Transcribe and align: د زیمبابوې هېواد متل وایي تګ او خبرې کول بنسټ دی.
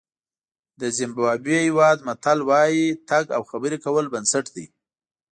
د 0.79 0.81
زیمبابوې 0.97 1.57
هېواد 1.67 1.97
متل 2.07 2.39
وایي 2.49 2.85
تګ 3.09 3.25
او 3.35 3.41
خبرې 3.51 3.77
کول 3.85 4.05
بنسټ 4.13 4.45
دی. 4.55 4.65